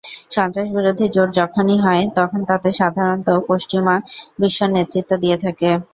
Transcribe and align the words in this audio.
সন্ত্রাসবিরোধী 0.31 1.05
জোট 1.15 1.29
যখনই 1.39 1.77
হয়, 1.79 2.03
তখন 2.17 2.39
তাতে 2.49 2.69
সাধারণত 2.79 3.27
পশ্চিমা 3.49 3.95
বিশ্ব 4.39 4.59
নেতৃত্ব 4.73 5.11
দিয়ে 5.23 5.37
থাকে। 5.43 5.69